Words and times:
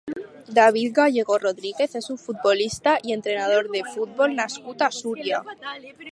David 0.59 0.93
Gallego 0.99 1.35
Rodríguez 1.41 1.91
és 1.99 2.07
un 2.13 2.17
futbolista 2.21 2.93
i 3.09 3.13
entrenador 3.17 3.69
de 3.75 3.83
futbol 3.91 4.33
nascut 4.39 4.81
a 4.87 4.89
Súria. 5.01 5.43